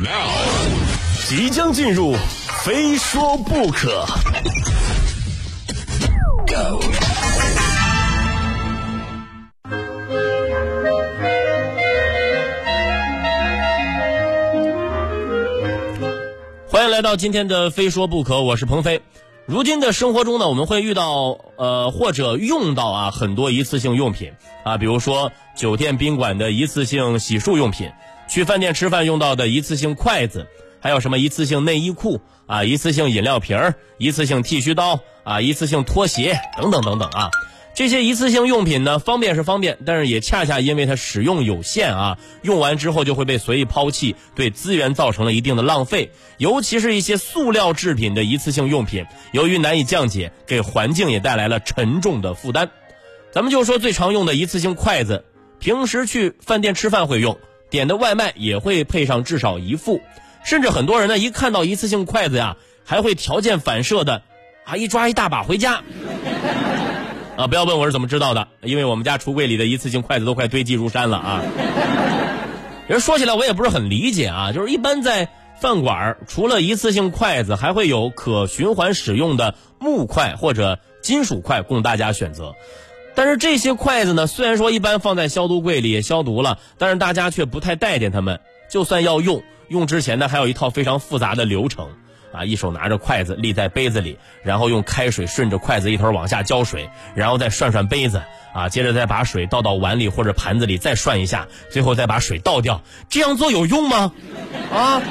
[0.00, 0.30] Now，
[1.26, 2.14] 即将进入，
[2.62, 4.06] 非说不可。
[6.46, 6.80] Go。
[16.70, 19.02] 欢迎来到今天的《非说不可》，我是鹏飞。
[19.46, 27.90] 如今的生活中呢，我们会遇到呃或者用到啊很多一次性用品啊，比如说酒店宾馆的一次性洗漱用品，
[28.28, 30.46] 去饭店吃饭用到的一次性筷子，
[30.80, 37.30] 还有什么一次性内衣裤啊、一次性饮料瓶儿、一次性剃须刀啊、一次性拖鞋等等等等啊。
[37.74, 46.10] 这些一次性用品呢，方便是方便，但是也恰恰因为它使用有限啊，用完之后就会被随意抛弃，对资源造成了一定的浪费。
[46.38, 52.68] 尤其是一些塑料制品的一次性用品，由于难以降解，给环境也带来了沉重的负担。
[53.30, 55.24] 咱们就说最常用的一次性筷子，
[55.60, 57.38] 平时去饭店吃饭会用，
[57.70, 60.00] 点的外卖也会配上至少一副，
[60.44, 64.22] 甚至很多人呢，一看到一次性筷子呀，还会条件反射的
[64.64, 65.82] 啊一抓一大把回家。
[67.36, 71.42] 啊，不要问我是怎么知道的，因为我们家橱柜里的一次性筷子都快堆积如山了啊。
[72.88, 75.28] 人说起来我也不是很理解啊，就是一般在
[75.60, 82.54] 饭馆除了一次性筷子，还会有可循环使用的木筷或者金属筷供大家选择。
[83.18, 88.38] 但是这些筷子呢，虽然说一般放在消毒柜里也消毒了，但是大家却不太待见它们。
[88.70, 91.88] 就算要用，用之前呢还有一套非常复杂的流程。
[92.32, 98.22] 啊，一手拿着筷子立在杯子里，然后用开水顺着筷子一头往下浇水，然后再涮涮杯子，
[98.54, 102.82] 啊，接着再把水倒到碗里或者盘子里再涮一下，最后再把水倒掉。
[103.08, 104.12] 这样做有用吗？
[104.72, 105.02] 啊，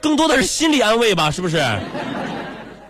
[0.00, 1.58] 更多的是心理安慰吧，是不是？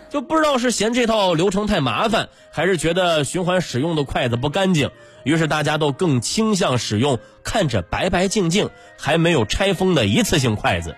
[0.09, 4.89] 就不知道是嫌这套流程太麻烦，还是觉得循环使用的筷子不干净，
[5.23, 10.95] 于是大家都更倾向使用看着白白净净还没有拆封的一次性筷子。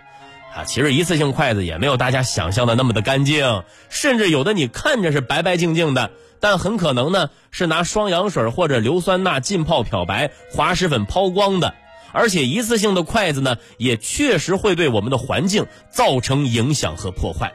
[0.56, 11.74] 啊，其实一次性筷子也没有大家想象的那么的干净，甚至有的你看着是白白净净的，但很可能呢是拿双氧水或者硫酸钠浸泡漂白、滑石粉抛光的。
[12.14, 17.54] 而且一次性的筷子呢，也确实会对我们的环境造成影响和破坏。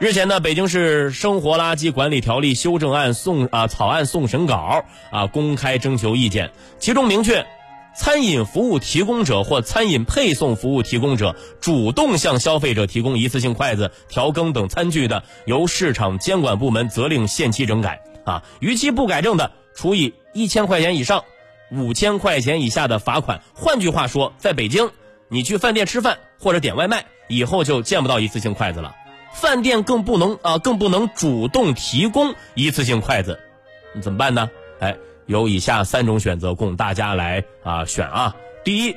[0.00, 7.44] 日前呢，北京市生活垃圾管理条例修正案送啊草案送审稿啊公开征求意见，其中明确。
[7.94, 18.00] 餐饮服务提供者或餐饮配送服务提供者主动向消费者提供一次性筷子、调羹等餐具的，由市场监管部门责令限期整改。
[18.24, 21.24] 啊，逾期不改正的，处以一千块钱以上
[21.70, 23.42] 五千块钱以下的罚款。
[23.52, 24.88] 换句话说，在北京，
[25.28, 28.94] 你去饭店吃饭或者点外卖，以后就见不到一次性筷子了。
[29.32, 33.38] 饭店更不能啊，更不能主动提供一次性筷子，
[34.02, 34.50] 怎么办呢？
[34.80, 34.96] 哎。
[35.26, 38.34] 有以下三种选择供大家来啊选啊。
[38.64, 38.96] 第一，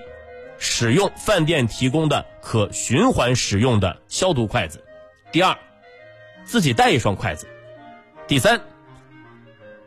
[0.58, 4.80] 使用饭店提供的可循环使用的消毒筷子；
[5.32, 5.56] 第二，
[6.44, 7.46] 自己带一双筷子；
[8.26, 8.60] 第三，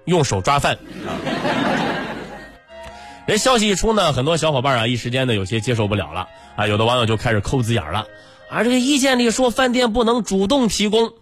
[0.05, 0.79] 用手抓饭。
[3.27, 8.07] 人消息一出呢，很多小伙伴啊一时间呢有些接受不了了啊，有的网友就开始抠字眼了
[8.51, 8.63] 啊。
[8.63, 11.13] 这个意见里说饭店不能主动提供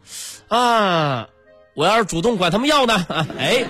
[0.49, 1.29] 啊，
[1.75, 3.07] 我要是主动管他们要呢？
[3.39, 3.65] 哎。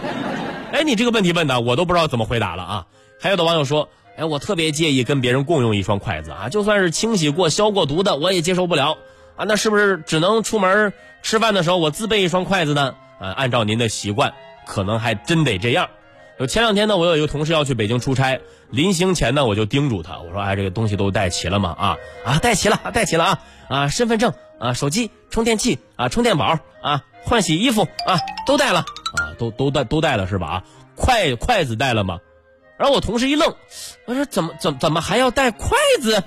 [0.73, 2.87] 哎，你这个问题问的，我都不知道怎么回答了啊！
[3.21, 8.99] 还有的网友说，哎，我特别介意跟别人共用一双筷子啊，就算是清洗过、消过毒的，我也接受不了
[9.37, 9.45] 啊。
[9.47, 10.93] 那是不是只能出门
[11.23, 12.97] 吃饭的时候我自备一双筷子呢？
[13.21, 14.35] 啊，按照您的习惯，
[14.67, 15.91] 可能还真得这样。
[16.39, 18.41] 就前两天呢，我有一个同事要去北京出差，
[18.71, 21.77] 临行前呢，我就叮嘱他，我说，哎，这个东西都带齐了吗？
[21.79, 28.81] 啊啊，带齐了，带齐了啊啊，身份证啊，手机、充电器啊，充电宝啊，换洗衣服啊，都带了。
[28.81, 30.47] 啊，都都带都带了是吧？
[30.49, 30.65] 啊，
[30.97, 32.19] 筷筷子带了吗？
[32.77, 33.55] 然后我同事一愣，
[34.05, 36.21] 我说怎么怎怎么还要带筷子？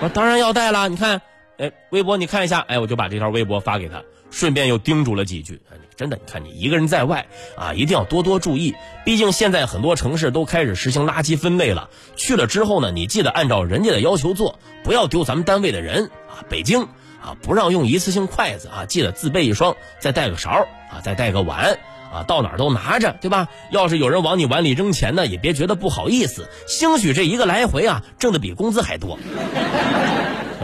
[0.00, 1.22] 说当然要带了，你看，
[1.58, 5.60] 哎，微博你看一下，哎，我就把这条微博发给他，顺便又叮嘱了几句。
[5.96, 7.26] 真的，你看你一个人在外
[7.56, 8.74] 啊，一定要多多注意，
[9.04, 11.90] 毕竟现在很多城市都开始实行垃圾分类了。
[12.16, 16.44] 去了之后呢，你记得按照人家的要求做，不要丢咱们单位的人啊。
[16.48, 16.88] 北京。
[17.22, 21.78] 啊，不让用一次性筷子啊，记得自备一双，再带个勺啊，再带个碗
[22.12, 23.46] 啊，到哪都拿着，对吧？
[23.70, 29.20] 要是有人往你碗里扔钱呢，也别觉得不好意思，兴许这一个来回啊，挣的比工资还多。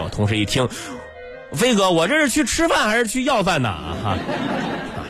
[0.08, 0.68] 同事一听，
[1.52, 3.68] 飞哥，我这是去吃饭还是去要饭呢？
[3.68, 4.18] 啊哈，啊，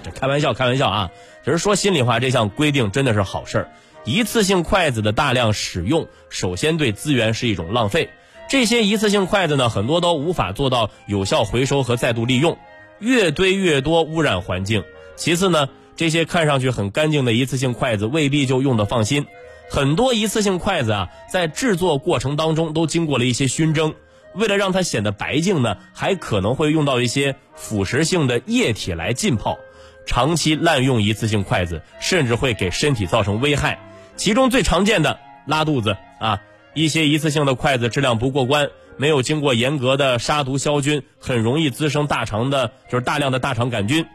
[0.04, 1.10] 这开玩笑，开玩笑啊。
[1.44, 3.70] 只是说心里话，这项规定真的是好事儿。
[4.04, 8.10] 一次性筷子的大量使用，首先对资源是一种浪费。
[8.48, 12.58] 这些一次性筷子呢，很多都无法做到有效回收和再度利用，
[12.98, 14.84] 越堆越多，污染环境。
[15.16, 19.26] 其次呢，这些看上去很干净的一次性筷子未必就用得放心，
[19.70, 23.94] 很多一次性筷子啊，在制作过程当中都经过了一些熏蒸，
[24.34, 29.58] 为了让它显得白净呢，还可能会用到一些腐蚀性的液体来浸泡。
[30.06, 33.78] 长期滥用一次性筷子，甚至会给身体造成危害。
[34.16, 36.40] 其中最常见的拉肚子啊，
[36.72, 44.06] 一些一次性的筷子质量不过关，没有经过严格的杀毒消菌，很容易滋生大肠的，就是大量的大肠杆菌。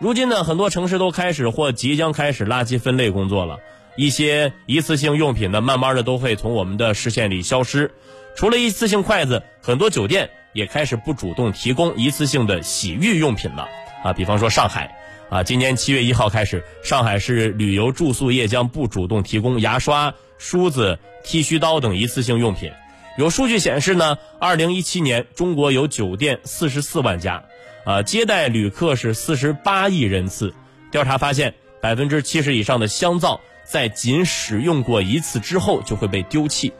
[0.00, 3.58] 如今呢，很多城市都开始或即将开始垃圾分类工作了，
[3.96, 7.92] 一些一次性用品呢，慢慢的都会从我们的视线里消失。
[8.36, 13.68] 除了一次性筷子，很多酒店也开始不主动提供一次性的洗浴用品了
[14.04, 14.98] 啊，比方说上海。
[15.30, 22.70] 啊，今年七月一号开始，上海市旅游住宿业将不主动提供牙刷、梳子、剃须刀等一次性用品。
[23.16, 27.44] 有数据显示呢，二零一七年中国有酒店四十四万家，
[27.86, 30.52] 啊，接待旅客是四十八亿人次。
[30.90, 36.74] 调查发现，百分之七十以上的香皂在仅使用过一次之后就会被丢弃。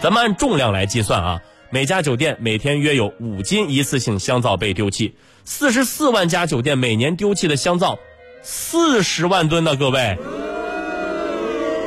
[0.00, 5.16] 咱们按重量来计算啊，每家酒店每天约有五斤一次性香皂被丢弃。
[5.44, 7.98] 四十四万家酒店每年丢弃的香皂，
[8.42, 10.16] 四十万吨呢，各位。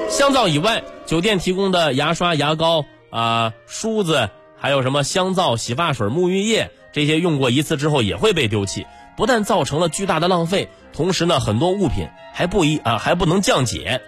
[0.10, 8.86] 香皂以外，酒店提供的牙刷、牙膏啊、梳子，还有什么香皂、洗发水、沐浴液，这些用过一次之后也会被丢弃，
[9.16, 14.02] 不但造成了巨大的浪费，同时呢，很多物品还不一啊还不能降解。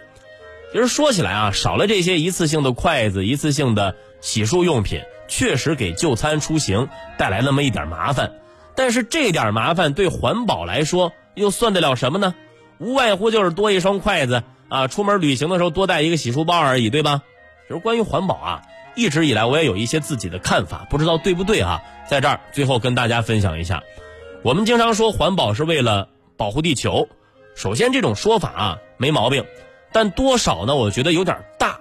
[0.74, 8.31] 其实说起来啊，少了这些一次性的筷子、一次性的洗漱用品，确实给就餐出行带来那么一点麻烦。
[8.75, 12.34] 但是这点麻烦对环保来说又算得了什么呢？
[12.80, 17.22] 无外乎就是多一双筷子啊，出门旅行的时候多带一个洗漱包而已，对吧？
[17.70, 18.62] 就是关于环保啊，
[18.96, 21.84] 一直以来我也有一些自己的看法，不知道对不对啊？
[22.10, 23.84] 在这儿最后跟大家分享一下，
[24.42, 27.08] 我们经常说环保是为了保护地球，
[27.56, 29.46] 首先这种说法啊没毛病，
[29.94, 30.75] 但多少呢？
[30.75, 31.80] 我觉得有点大。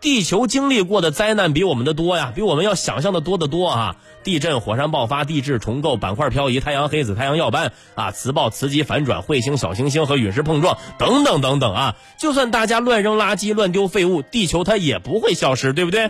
[0.00, 3.96] 地球经历过的灾难比我们的多呀，比我们要想象的多得多啊！
[4.22, 11.96] 地震、火山爆发、地质重构、板块漂移、太阳黑子、太阳耀斑啊，磁暴、磁极反转、彗星、小行星和陨石碰撞等等等等啊！
[12.16, 16.08] 就算大家乱扔垃圾、乱丢废物，地球它也不会消失，对不对？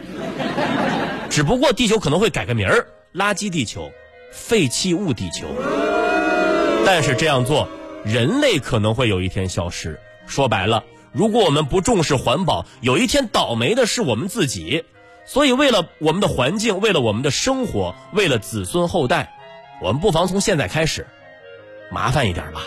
[1.30, 3.90] 只不过地球可能会改个名儿，垃圾地球、
[4.30, 5.46] 废弃物地球。
[6.84, 7.66] 但是这样做，
[8.04, 9.98] 人类可能会有一天消失。
[10.26, 10.84] 说白了。
[11.18, 14.84] 如果我们不重视环保，有一天倒霉的是我们自己。
[15.26, 19.34] 所以，为了我们的环境，为了我们的生活，为了子孙后代，
[19.82, 21.08] 我们不妨从现在开始，
[21.90, 22.62] 麻烦一点吧。